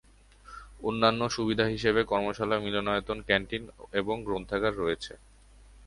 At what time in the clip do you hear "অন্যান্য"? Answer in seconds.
0.83-1.21